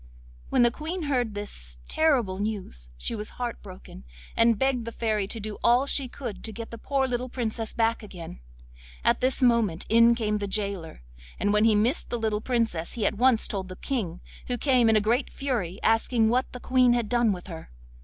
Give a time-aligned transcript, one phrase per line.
[0.49, 4.03] When the Queen heard this terrible news she was heart broken,
[4.35, 7.71] and begged the Fairy to do all she could to get the poor little Princess
[7.71, 8.39] back again.
[9.03, 11.03] At this moment in came the gaoler,
[11.39, 14.89] and when he missed the little Princess he at once told the King, who came
[14.89, 17.69] in a great fury asking what the Queen had done with her.